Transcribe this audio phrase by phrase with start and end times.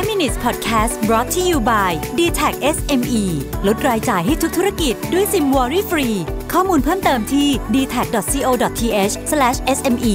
[0.00, 3.24] 5 minutes podcast brought to you by d t a c SME
[3.66, 6.08] ลดรายจ่ายให้ทุกธุรกิจด้วยซิมวอรี่ฟรี
[6.52, 9.14] ข้อมูลเพิ่มเติมที่ d t a c c o t h
[9.76, 10.14] s m e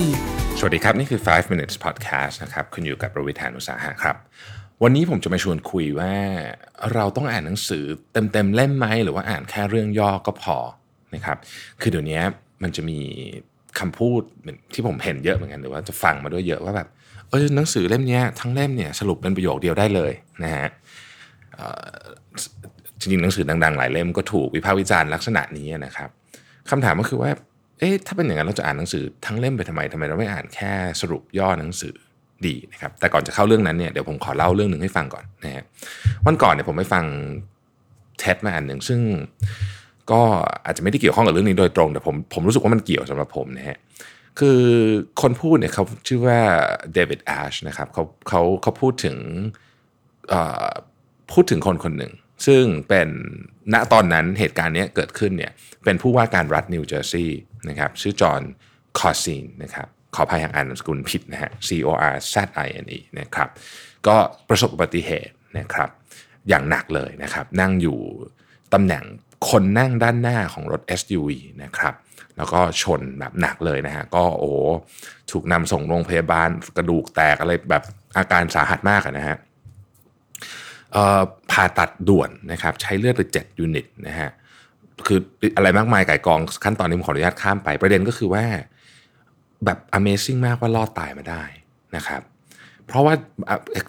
[0.60, 4.16] สวัสดีครับ นี่คือ 5 minutes podcast นะครับ คุณอยู่กับประวิทยานุสาหะครับ
[4.84, 6.14] วันนี้ผมจะมาชวนคุยว่า
[6.94, 7.84] เราต้องอ่านหนังสือ
[8.14, 10.58] เต็มๆเล่มไหม หรือว่าอ่านแค่เรื่องย่อก็พอ
[11.14, 11.38] นะครับ
[11.82, 12.22] คือเดี๋ยวนี้
[12.64, 13.00] มันจะมี
[13.80, 14.22] คำพูด
[14.74, 16.88] ที่ผมเห็นเยอะเหมือนกันหรือว่าจะฟังมาด้วยเยอะว่าแบบ
[17.32, 20.12] เออหนังสือเล่มนี้ทั้งเล่มเนี่ยสรุปเป็นประโยคเดียวได้เลย
[20.44, 20.68] นะฮะ
[23.00, 26.10] จริงๆหนังสือดังๆ หลายเล่มก็ถูกวิพากษ์วิจารณ์ลักษณะนี้นะครับ
[26.70, 27.32] คำถามก็คือว่า
[27.80, 30.72] เอ๊ะถ้าเป็นอย่างนั้นเราจะอ่านหนังสือทั้งเล่มไปทำไมทำไมเราไม่อ่านแค่
[31.02, 31.96] สรุปย่อหนังสือ
[32.46, 35.64] ดีนะครับแต่ก่อนจะเข้าเรื่องนั้นเนี่ยเดี๋ยวผมขอเล่าเรื่องหนึ่งให้ฟังก่อนนะฮะ
[36.26, 37.06] วันก่อนเนี่ยผมไปฟัง
[38.20, 39.00] เท็ดมาอันหนึ่งซึ่ง
[40.12, 40.22] ก็
[40.66, 43.78] อาจจะไม่ได้เกี่ยวข้องกับเรื่องนี้โดยตรง แต่ผมผมรู้สึกว่ามันเกี่ยวสำหรับผมนะฮะ
[44.40, 44.62] คือ
[45.22, 46.40] คนพูดเนี่ยเขาชื่อว่า
[46.94, 49.18] เดวิดแอชนะครับเขาเขาเขาพูดถึง
[51.32, 52.14] พูดถึงคนคนหนึ่ง
[52.46, 53.10] ซึ่งเป็น
[53.74, 55.52] ณตอนนั้นเหตุการณ์นี้เกิดขึ้นเนี่ย
[55.84, 58.42] เป็นผู้ว่าการรัฐนิวเจอร์ซีย์นะครับชื่อจอห์น
[59.00, 63.50] คอซีนนะครับขออภัยหากอ่านนามสกุลผิดนะฮะ C O R Z I N E นะครับ
[64.08, 64.16] ก็
[64.50, 65.90] ประสบอุบัติเหตุนะครับ
[66.50, 68.00] อย่างหนักเลยนะครับนั่งอยู่
[68.74, 69.04] ตำแหน่ง
[69.50, 71.30] คนนั่งด้านหน้าของรถ SUV
[71.64, 71.94] นะครับ
[72.38, 74.52] แล้วก็ชนแบบหนักเลยนะฮะก็โอ้
[75.32, 77.84] ถูกนำส่งโรงพยาบาลกระดูกแตกอะไรแบบ
[78.18, 79.38] อาการสาหัสมากนะฮะ
[81.52, 84.30] ผ่าตัดด่วนนะครับใช้เลือดไป7ยูนิตนะฮะ
[85.08, 85.20] คือ
[85.56, 88.46] อะไรมากมายไก่กองขั้นตอนนี้ผมขออนุญาตข้ามไป ประเด็นก็คือว่า
[89.66, 91.44] แบบ Amazing มากว่ารอดตายมาได้
[91.96, 92.22] นะครับ
[92.86, 93.14] เพราะว่า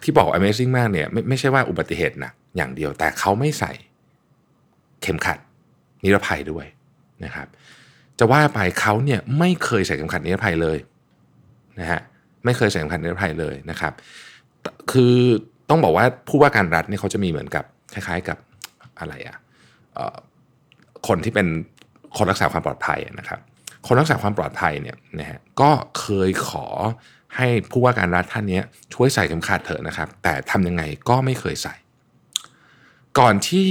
[0.02, 3.72] ที่บอก Amazing มากเนี่ยไม่ไม่ใช่ว่าอุบัติเหตุหนักอย่างเดียวแต่เขาไม่ใส่
[5.02, 5.38] เข็มขัด
[6.06, 6.66] นิรภัยด้วย
[7.24, 7.48] นะครับ
[8.18, 10.78] จะว่าไปเขาเนี่ยไม่เคยใส่เข็มขัดนิรภัยเลย
[11.80, 12.00] นะฮะ
[12.44, 13.92] ไม่เคยใส่เข็มขัดนิรภัยเลยนะครับ
[14.92, 15.14] คือ
[15.70, 18.38] ต้องบอกว่าผู้ว่าการรัฐเนี่ยเขาจะมีเหมือนกับคล้ายๆกับ
[18.98, 19.36] อะไรอะ
[21.06, 21.46] คนที่เป็น
[22.16, 23.40] คนรักษาความปลอดภัยนะครับ
[23.86, 26.66] คนรักษาความปลอดภัยเนี่ยนะฮะก็เคยขอ
[27.36, 28.60] ให้ผู้ว่าการรัฐท่านนี้
[28.94, 31.74] ช่วยใส่เข็มขัดเถอะนะครับ แต่ทำยังไงก็ไม่เคยใส่
[33.18, 33.70] ก่อนที่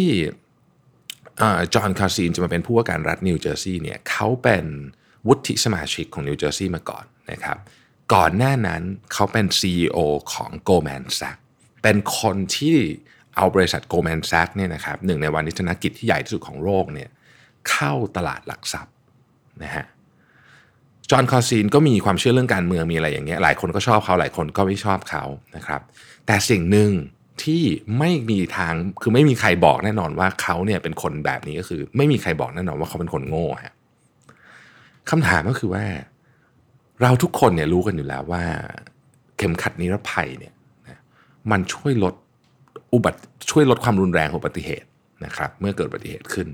[1.74, 4.66] จอห์นคาซีนจะมาเป็นผู้ว่าการรัฐนิวเจอร์ซีย์เนี่ยเขาเป็น
[5.28, 7.58] วุฒิสมาชิกของนิวเจอร์ซีย์มาก่อนนะครับ
[8.14, 8.82] ก่อนหน้านั้น
[9.14, 9.98] เขาเป็น CEO
[10.34, 11.42] ของ Goldman Sachs
[11.84, 12.78] เป็นคนที่
[13.36, 17.10] เอาบริษัท Goldman Sachs เนี่ยนะครับหนึ่งในวาณิชธนกิจที่ใหญ่ที่สุดของโลกเนี่ย
[17.70, 18.94] เข้าตลาดหลักทรัพย์
[19.64, 19.86] นะฮะ
[21.10, 25.24] จอห์นคอซีนก็มีความเชื่อเรื่องการเมืองมีอะไรอย่างเงี้ยหลายคนก็ชอบเขาหลายคนก็ไม่ชอบเขา
[25.56, 25.82] นะครับ
[26.26, 26.92] แต่สิ่งหนึ่ง
[27.44, 27.64] ที่
[28.00, 33.74] ไม่มีทางคือไม่มีใครบอกแน่นอนว่าเขาเนี่ยเป็นคนแบบนี้ก็คือ ไม่มีใครบอกแน่นอนว่าเขาเป็นคนโง่ฮะ
[35.10, 35.84] คำถามก็คือว่า
[37.02, 38.44] เราทุกคนเนี่ยรู้กันอยู่แล้วว่า
[39.38, 40.54] เข็มขัดนิรภัยเนี่ย
[41.52, 42.14] มันช่วยลด
[42.94, 43.20] อุบัติ
[43.52, 44.88] ช่วยลดความรุนแรงของอุบัติเหตุ
[45.26, 46.48] นะครับ เมื่อเกิดอุบัติเหตุขึ้น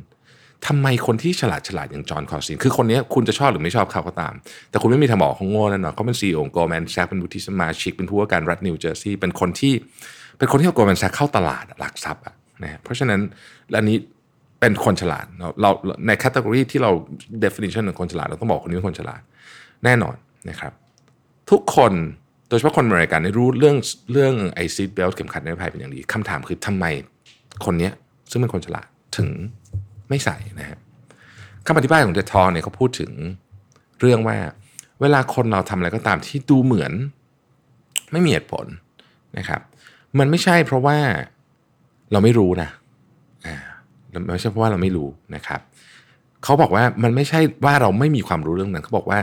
[0.68, 4.34] ทำไมคนที่ฉลาดฉลาดอย่างจอห์นคอร์ซินคือคนนี้คุณจะชอบหรือไม่ชอบเขาก็ตาม
[4.70, 9.74] แต่คุณไม่มีทางบอกเขาโง่แน่นอนเขาเป็นซีอีโอของ Goldman Sachs เป็นวุฒิสมาชิกเป็นผู้ว่าการรัฐนิวเจอร์ซีย์เป็นคนที่
[10.41, 13.19] เป็นคนที่เอา Goldman Sachs เข้าตลาดหลักทรัพย์อะนะเพราะฉะนั้น
[13.78, 13.97] อันนี้
[14.59, 15.25] เป็นคนฉลาด
[15.62, 15.69] เรา
[16.07, 16.91] ใน category ที่เรา
[17.44, 19.22] definition ของคนฉลาด เราต้องบอกคนนี้เป็นคนฉลาด
[19.84, 20.16] แน่นอน
[20.50, 20.74] นะครับ
[21.52, 21.94] ทุกคน
[22.47, 23.75] โดยเฉพาะคนอเมริกันรู้เรื่อง
[24.12, 26.85] เรื่องไอ seat belt เข็มขัดนิรภัยเป็นอย่างดีคำถามคือทำไม
[27.66, 27.90] คนนี้
[28.31, 28.88] ซึ่งเป็นคนฉลาด
[29.18, 29.29] ถึง
[30.09, 30.79] ไม่ใส่นะฮะ
[31.66, 33.12] คำอธิบายของเดทอเนี่ยเขาพูดถึง
[34.00, 34.38] เรื่องว่า
[35.02, 36.94] เวลาคนเราทำอะไรก็ตามที่ดูเหมือน
[38.12, 38.66] ไม่มีเหตุผล
[39.38, 39.62] นะครับ
[40.20, 40.98] มันไม่ใช่เพราะว่า
[42.12, 42.70] เราไม่รู้นะ
[43.48, 43.58] อ่า
[44.34, 45.62] ไม่ใช่เพราะว่าเราไม่รู้นะครับ
[46.44, 49.20] เขาบอกว่ามันไม่ใช่ว่าเราไม่มีความรู้เรื่องนั้นเขาบอกว่า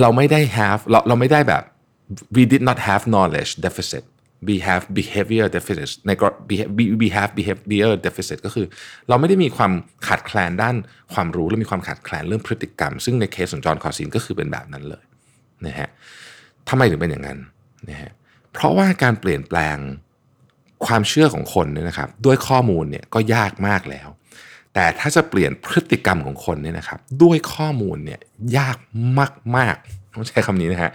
[0.00, 1.62] เราไม่ได้ have เราเราไม่ได้แบบ
[2.36, 4.04] we did not have knowledge deficit
[4.48, 6.10] we have behavior deficit ใน
[7.00, 8.66] we have behavior deficit ก็คือ
[9.08, 9.72] เราไม่ได้มีความ
[10.06, 10.76] ขาดแคลนด้าน
[11.12, 15.04] ความรู้และมีความขาดแคลนเรื่องพฤติกรรม ซึ่งในเคสของจอห์นคอร์ซินก็คือเป็นแบบนั้นเลย
[15.66, 15.88] นะฮะ
[16.68, 17.38] ทำไมถึงเป็นอย่างนั้น
[17.90, 18.10] นะฮะ
[18.52, 19.76] เพราะว่าการเปลี่ยนแปลง
[20.86, 24.08] ความเชื่อของคนเนี่ยนะครับด้วยข้อมูลเนี่ยก็ยากมากแล้ว
[24.74, 28.20] แต่ถ้าจะเปลี่ยนพฤติกรรมของคนเนี่ยนะครับด้วยข้อมูลเนี่ย
[28.58, 28.76] ยาก
[29.56, 30.90] มากๆต้องใช้คำนี้นะฮะ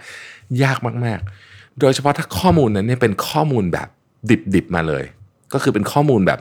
[0.62, 3.88] ยากมากๆ โดยเฉพาะถ้าข้อมูลนั้นเนี่ยเป็นข้อมูลแบบ
[4.54, 5.04] ดิบๆมาเลย
[5.52, 6.40] ก็คือเป็นข้อมูลแบบ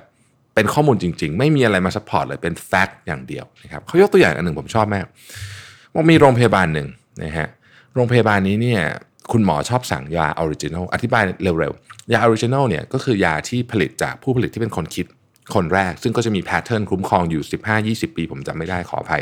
[0.56, 5.06] เป็นข้อมูลจริง ๆ ไม่มีอะไรมา support เลยเป็น fact อย่างเดียวนะครับเขายกตัวอย่างอันหนึ่งผมชอบมาก
[5.94, 6.88] ว่ามีโรงพยาบาลหนึ่ง
[7.24, 7.48] นะฮะ
[7.94, 8.82] โรงพยาบาลนี้เนี่ย
[9.32, 15.06] คุณหมอชอบสั่งยา original อธิบายเร็วๆ ยา original เนี่ยก็คือยาที่ผลิตจากผู้ผลิตที่เป็นคนคิด
[15.56, 17.42] คนแรก ซึ่งก็จะมี patent คุ้มครองอยู่
[17.76, 19.22] 15-20 ปี ผมจำไม่ได้ขออภัย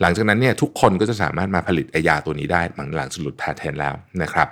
[0.00, 4.48] หลังจากนั้นเนี่ยทุกคนก็จะสามารถมาผลิตไอยาตัวนี้ได้หลังหลังสรุปแพทเทิร์นแล้วนะครับ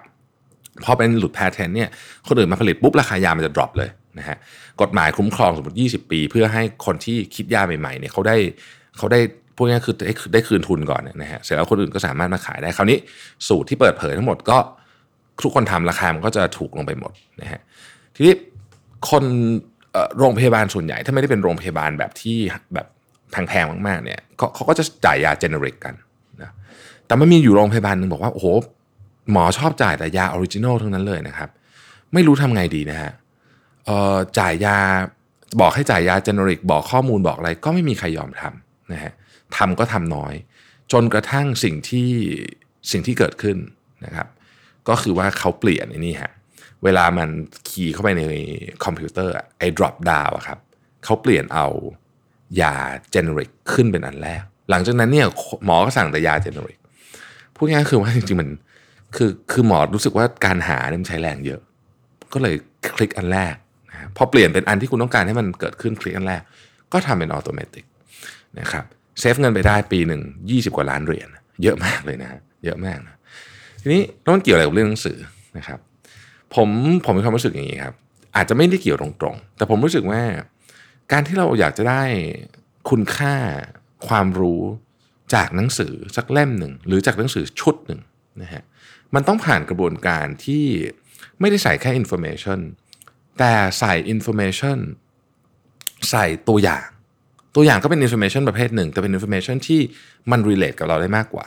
[0.84, 1.88] พอเป็นหลุดแพทเทนเนี่ย
[2.28, 4.36] คนอื่นมาผลิตปุ๊บราคายามันจะ drop เลยนะฮะ
[4.80, 8.36] กฎหมายคุ้มครองสมมติ 20 ปี เพื่อให้คนที่คิดยาใหม่ๆเนี่ยเขาได้
[8.98, 9.20] เขาได้
[9.56, 12.98] พวกนี้คือได้ได้คืนทุนก่อนนะฮะเสร็จแล้วคนอื่นก็สามารถมาขายได้คราวนี้
[13.48, 14.58] สูตรที่เปิดเผยทั้งหมดก็
[15.44, 17.60] ทุกคนทำราคามันก็จะถูกลงไปหมดนะฮะ
[18.14, 18.34] ทีนี้
[19.10, 19.24] คน
[20.18, 22.36] โรงพยาบาลส่วนใหญ่ ถ้าไม่ได้เป็นโรงพยาบาลแบบที่
[22.74, 22.86] แบบ
[23.30, 24.20] แพงๆมากๆเนี่ย
[24.54, 25.94] เขาก็จะจ่ายยาเจเนริกกัน
[26.42, 26.50] นะ
[27.06, 28.46] แต่มันมีอยู่โรงพยาบาลหนึ่งบอกว่าโอ้โห
[29.32, 31.48] หมอชอบจ่ายแต่ยา original ทั้งนั้นเลยนะครับ
[32.12, 33.12] ไม่รู้ทำไงดีนะฮะ
[34.38, 34.78] จ่ายยา
[35.60, 39.12] บอกให้จ่ายยา generic บอกข้อมูลบอกอะไรก็ไม่มีใครยอมทำนะฮะ
[39.56, 40.34] ทำก็ทำน้อย
[40.92, 42.10] จนกระทั่งสิ่งที่
[42.90, 43.56] สิ่งที่เกิดขึ้น
[44.04, 44.26] นะครับ
[44.88, 46.32] ก็คือว่าเขาเปลี่ยนนี่ฮะ
[46.84, 47.28] เวลามัน
[47.68, 48.22] key เข้าไปใน
[48.84, 50.58] คอมพิวเตอร์ไอ้ drop down อะครับ
[51.04, 51.66] เขาเปลี่ยนเอา
[52.60, 52.74] ยา
[53.10, 55.26] generic ขึ้นเป็นอันแรก หลังจากนั้นเนี่ย
[55.64, 56.78] หมอก็สั่งแต่ยา generic
[57.56, 58.48] พูดง่ายคือว่าจริงๆมัน
[59.16, 61.60] คือคือหมอรู้สึกว่าการหาเนี่ยมันใช้แรงเยอะ
[62.32, 62.54] ก็เลย
[62.94, 63.54] คลิกอันแรก
[63.90, 66.42] นะพอเปลี่ยนเป็นอันที่คุณต้องการให้มันเกิดขึ้นคลิกอันแรก
[66.92, 67.80] ก็ทำเป็น automatic
[68.60, 68.84] นะครับ
[69.20, 71.28] save เงินไปได้ปีหนึ่งยี่สิบกว่าล้านเหรียญ
[71.62, 72.30] เยอะมากเลยนะ
[72.64, 73.16] เยอะมากนะ
[73.80, 75.18] ทีนี้แล้วมันเกี่ยวอะไรกับเรื่องหนังสือ
[75.58, 75.78] นะครับ
[76.54, 76.68] ผม
[77.04, 77.94] ผมมีความรู้สึกอย่างนี้ครับ
[78.36, 80.22] อาจจะไม่ได้เกี่ยวตรงๆ แต่ผมรู้สึกว่า
[81.12, 82.02] การที่เราอยากจะได้
[82.90, 83.34] คุณค่า
[84.08, 84.62] ความรู้
[85.34, 88.00] จากหนังสือสักเล่มหนึ่งหรือจากหนังสือชุดหนึ่ง
[88.42, 88.62] นะฮะ
[89.14, 90.64] มันต้องผ่านกระบวนการที่
[91.40, 92.60] ไม่ได้ใส่แค่ information
[93.38, 94.78] แต่ใส่ information
[96.10, 96.86] ใส่ตัวอย่าง
[97.54, 99.80] ตัวอย่างก็เป็น information ประเภทหนึ่ง แต่เป็น information ที่
[100.30, 101.46] มัน relate กับเราได้มากกว่า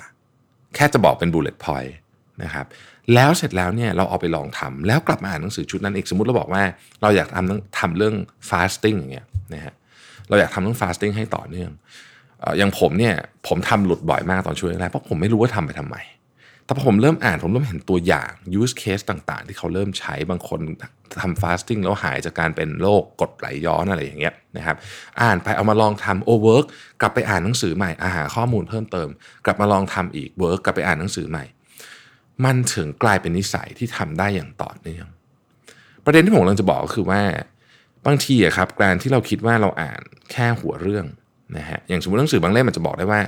[0.75, 1.93] แค่จะบอกเป็น bullet point
[2.43, 2.65] นะครับ
[3.13, 6.63] แล้วเสร็จแล้วเนี่ยเราเอาไปลองทำแล้วกลับมาอ่านหนังสือชุดนั้นอีกสมมติเราบอกว่า
[7.01, 8.15] เราอยากทำทำเรื่อง
[8.49, 9.73] fasting อย่างเงี้ยนะฮะ
[10.29, 11.71] เราอยากทำเรื่อง fasting ให้ต่อเนื่อง
[12.57, 13.15] อย่างผมเนี่ย
[13.47, 15.97] ผมทำหลุดบ่อยมากตอนช่วงแรกเพราะผมไม่รู้ว่าทำไปทำไม
[16.65, 20.59] แต่พอผมเริ่มอ่านผมเริ่มเห็นตัวอย่าง use case ต่างๆ ที่เขาเริ่มใช้บางคน
[21.21, 24.75] ทำ fasting แล้วหายจากการเป็นโรคกรดไหลย้อนอะไรอย่างเงี้ยนะครับ
[25.21, 26.65] อ่านไปเอามาลองทำโอ work
[27.01, 29.09] กลับไปอ่านหนังสือใหม่อาหาข้อมูลเพิ่มเติม
[29.45, 31.45] กลับมาลองทำอีก work กลับไปอ่านหนังสือใหม่
[32.45, 35.07] มันถึงกลายเป็นนิสัยที่ทำได้อย่างต่อเนื่อง
[36.05, 37.21] ประเด็นที่ผมกำลังจะบอกก็คือว่า
[38.05, 40.01] บางทีอะครับการที่เราคิดว่าเราอ่าน
[40.31, 41.05] แค่หัวเรื่อง
[41.57, 43.21] นะฮะอย่างสมมติหนังสือบางเล่มมันจะบอกได้ว่า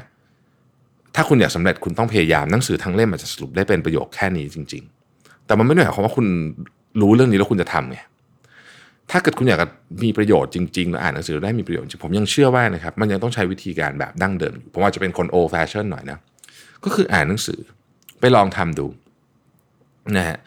[1.15, 4.83] ถ้าคุณอยากสำเร็จคุณต้องพยายามหนังสือทั้งเล่มอาจจะสรุปได้เป็นประโยคแค่นี้จริง
[5.15, 6.27] ๆ แต่มันไม่ได้หมายความว่าคุณ
[7.01, 7.97] รู้เรื่องนี้แล้วคุณจะทำไง
[9.11, 9.59] ถ้าเกิดคุณอยาก
[10.03, 16.17] มีประโยชน์จริงๆแล้วอ่านหนังสือได้มีประโยชน์จริงผมยังเชื่อว่านะครับมันยังต้องใช้วิธีการแบบดั้งเดิมอยู่ผมอาจจะเป็นคน old fashion หน่อยนะ
[16.83, 17.59] ก็คืออ่านหนังสือ
[18.19, 18.87] ไปลองทำดู
[20.17, 20.37] นะฮะ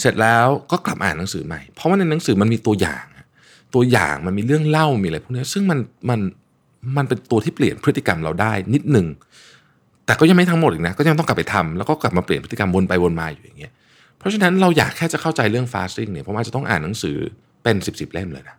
[0.00, 3.04] เสร็จแล้วก็กลับอ่านหนังสือใหม่ เพราะว่าในหนังสือมันมีตัวอย่าง
[3.74, 5.78] ตัวอย่างมันมีเรื่องเล่ามีอะไรพวกนี้ซึ่งมัน
[6.10, 6.20] มัน
[6.96, 9.06] มันเป็นตัวที่เปลี่ยนพฤติกรรมเราได้นิดหนึ่ง
[10.06, 13.72] แต่ก็ยังไม่ทั้งหมดอีกนะก็ยังต้องกลับไปทำแล้วก็กลับมาเปลี่ยนพฤติกรรมวนไปวนมาอยู่อย่างเงี้ย
[14.18, 17.16] เพราะฉะนั้นเราอยากแค่จะเข้าใจเรื่อง fasting เนี่ยเพราะว่าจะต้องอ่านหนังสือ
[17.62, 18.56] เป็นสิบสิบเล่มเลยนะ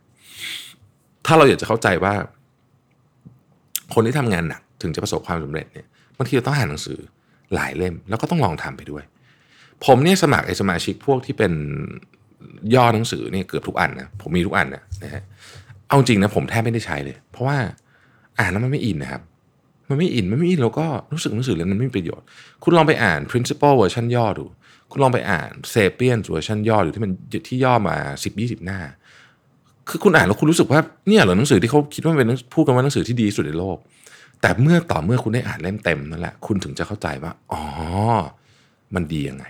[1.26, 2.14] ถ้าเราอยากจะเข้าใจว่า
[3.94, 5.88] คนที่ทำงานหนักถึงจะประสบความสำเร็จเนี่ย
[6.18, 7.00] บางทีเราต้องอ่านหนังสือ
[7.56, 9.04] หลายเล่ม แล้วก็ต้องลองทำไปด้วย
[9.86, 11.54] ผมเนี่ยสมัครไอ้สมาชิกพวกที่เป็น
[12.76, 15.22] ย่อหนังสือเนี่ยเกือบทุกอันนะผมมีทุกอันนะนะฮะ
[15.88, 17.58] เอาจริงนะผมแทบไม่ได้ใช้เลย เพราะว่า
[18.40, 19.22] อ่านแล้วมันไม่ in นะครับ
[19.90, 22.26] มันไม่ in มันไม่ in เราก็รู้สึกหนังสือเล่มนั้นไม่มีประโยชน์
[22.64, 24.46] คุณลองไปอ่าน principle เวอร์ชันย่อดู
[24.92, 27.12] คุณลองไปอ่าน sapiens เวอร์ชันย่อหรือที่มัน
[27.48, 28.80] ที่ย่อมา 10 20 หน้า
[29.90, 33.78] คือคุณอ่านแล้วคุณรู้สึกว่าเนี่ยเหรอหนังสือที่เขาคิดว่าเป็นพูดกันว่าหนังสือที่ดีสุดในโลก
[34.44, 37.64] แต่เมื่อต่อเมื่อคุณได้อ่านเล่มเต็มนั่นแหละคุณถึงจะเข้าใจว่าอ๋อ
[38.96, 39.46] มันดียังไง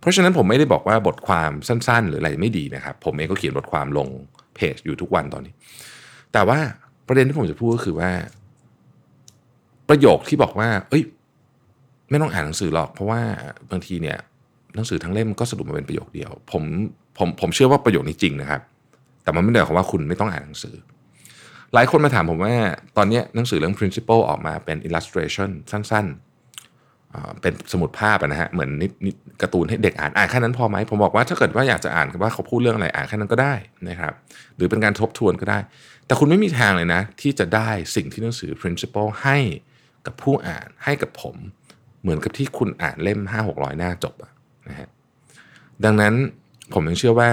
[0.00, 4.08] เพราะฉะนั้นผมไม่ได้บอกว่าบทความสั้น ๆ หรืออะไรไม่ดีนะครับ ผมเองก็เขียนบทความลง
[4.54, 5.54] เพจอยู่ทุกวันตอนนี้
[6.32, 6.58] แต่ว่า
[7.06, 8.10] ประเด็นที่ผมจะพูดก็คือว่า
[9.88, 11.02] ประโยคที่บอกว่า เอ้ย
[12.10, 13.20] ไม่ต้องอ่านหนังสือหรอก เพราะว่า
[13.70, 14.18] บางทีเนี่ย
[14.74, 16.62] หนังสือทั้งเล่มก็สรุปมาเป็นประโยคเดียว ผม
[17.18, 18.60] ผมผมเชื่อว่าประโยคนี้จริงนะครับ
[19.22, 20.74] แต่มันไม่ได้หมายความว่าคุณไม่ต้องอ่านหนังสือ
[21.74, 22.54] หลายคนมาถามผมว่า
[22.96, 33.54] ตอนนี้หนังสือเรื่อง principle ออกมาเป็น illustration สั้นๆ เป็นสมุดภาพนะฮะ เหมือนนิดนิดการ์ตูนให้เด็กอ่าน อ่านแค่นั้นพอไหม ผมบอกว่าถ้าเกิดว่าอยากจะอ่านว่าเขาพูดเรื่องอะไรอ่านแค่นั้นก็ได้
[33.88, 34.12] นะครับ
[34.56, 35.58] หรือเป็นการทบทวนก็ได้
[36.06, 39.38] แต่คุณไม่มีทางเลยนะ ที่จะได้สิ่งที่หนังสือ principle ให้
[40.06, 41.36] กับผู้อ่านให้กับผม
[42.02, 44.14] เหมือนกับที่คุณอ่านเล่มห้าหกร้อยหน้าจบ
[44.68, 44.88] นะฮะ
[45.84, 46.14] ดังนั้น
[46.74, 47.30] ผมยังเชื่อว่า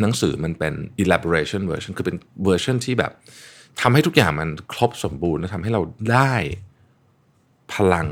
[0.00, 3.12] หนังสือมันเป็น elaboration version คือเป็นเวอร์ชันที่แบบ
[3.80, 5.82] ทำให้ทุกอย่างมันครบสมบูรณ์และทำให้เรา
[6.12, 6.32] ได้
[7.74, 8.06] พลัง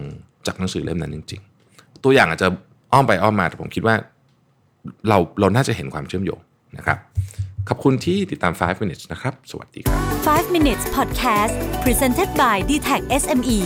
[0.46, 1.40] จากหนังสือเล่มนั้นจริง
[1.72, 2.48] ๆ ตัวอย่างอาจจะ
[2.92, 3.94] อ้อมไปอ้อมมาแต่ผมคิดว่า
[5.08, 6.40] เราเราน่าจะเห็นความเชื่อมโยง
[6.76, 6.98] นะครับ
[7.68, 10.02] ขอบคุณที่ติดตาม 5 minutes นะครับ สวัสดีครับ
[10.36, 11.54] 5 minutes podcast
[11.84, 13.58] presented by d t e c h SME